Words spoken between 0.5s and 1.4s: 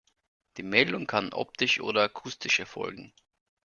Die Meldung kann